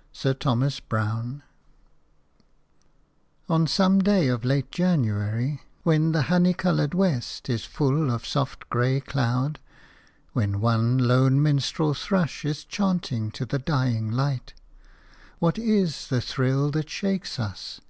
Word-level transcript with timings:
–SIR 0.12 0.34
THOMAS 0.34 0.80
BROWNE. 0.80 1.44
ON 3.48 3.68
some 3.68 4.00
day 4.00 4.26
of 4.26 4.44
late 4.44 4.72
January, 4.72 5.62
when 5.84 6.10
the 6.10 6.22
honey 6.22 6.52
coloured 6.52 6.94
west 6.94 7.48
is 7.48 7.64
full 7.64 8.10
of 8.10 8.26
soft 8.26 8.68
grey 8.70 8.98
cloud, 8.98 9.60
when 10.32 10.60
one 10.60 10.98
lone 10.98 11.40
minstrel 11.40 11.94
thrush 11.94 12.44
is 12.44 12.64
chanting 12.64 13.30
to 13.30 13.46
the 13.46 13.60
dying 13.60 14.10
light, 14.10 14.52
what 15.38 15.60
is 15.60 16.08
the 16.08 16.20
thrill 16.20 16.72
that 16.72 16.90
shakes 16.90 17.38
us? 17.38 17.80